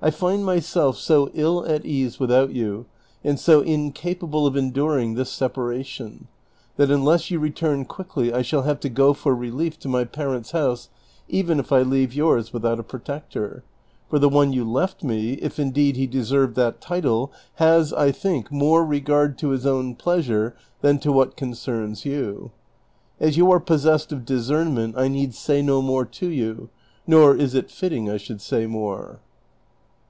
[0.00, 2.86] I find myself so ill at ease without you,
[3.24, 6.28] and so inca pable of enduring this separation,
[6.76, 10.52] that unless you return quickly I shall have to go for relief to my parents'
[10.52, 10.88] house,
[11.28, 13.64] even if I leave yours without a protector;
[14.08, 18.52] for the one you left me, if indeed he deserved that title, has, I think,
[18.52, 22.52] more regard to his own pleasure than to what concerns you;
[23.18, 26.68] as you are possessed of discernment I need say no more to you,
[27.04, 29.18] nor is it fitting I should say more."